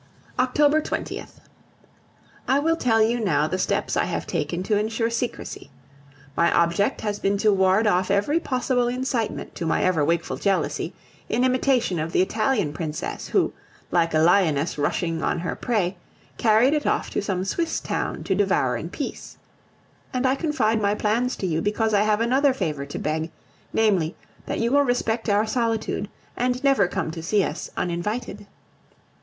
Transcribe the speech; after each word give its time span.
October 0.39 0.81
20th. 0.81 1.33
I 2.47 2.57
will 2.57 2.75
tell 2.75 3.03
you 3.03 3.19
now 3.19 3.45
the 3.45 3.59
steps 3.59 3.95
I 3.95 4.05
have 4.05 4.25
taken 4.25 4.63
to 4.63 4.79
insure 4.79 5.11
secrecy. 5.11 5.69
My 6.35 6.51
object 6.57 7.01
has 7.01 7.19
been 7.19 7.37
to 7.37 7.53
ward 7.53 7.85
off 7.85 8.09
every 8.09 8.39
possible 8.39 8.87
incitement 8.87 9.53
to 9.53 9.67
my 9.67 9.83
ever 9.83 10.03
wakeful 10.03 10.37
jealousy, 10.37 10.95
in 11.29 11.43
imitation 11.43 11.99
of 11.99 12.13
the 12.13 12.21
Italian 12.23 12.73
princess, 12.73 13.27
who, 13.27 13.53
like 13.91 14.15
a 14.15 14.17
lioness 14.17 14.75
rushing 14.79 15.21
on 15.21 15.37
her 15.37 15.55
prey, 15.55 15.95
carried 16.39 16.73
it 16.73 16.87
off 16.87 17.11
to 17.11 17.21
some 17.21 17.45
Swiss 17.45 17.79
town 17.79 18.23
to 18.23 18.33
devour 18.33 18.75
in 18.77 18.89
peace. 18.89 19.37
And 20.13 20.25
I 20.25 20.33
confide 20.33 20.81
my 20.81 20.95
plans 20.95 21.35
to 21.35 21.45
you 21.45 21.61
because 21.61 21.93
I 21.93 22.01
have 22.01 22.21
another 22.21 22.55
favor 22.55 22.87
to 22.87 22.97
beg; 22.97 23.29
namely, 23.71 24.15
that 24.47 24.57
you 24.59 24.71
will 24.71 24.81
respect 24.81 25.29
our 25.29 25.45
solitude 25.45 26.09
and 26.35 26.63
never 26.63 26.87
come 26.87 27.11
to 27.11 27.21
see 27.21 27.43
us 27.43 27.69
uninvited. 27.77 28.47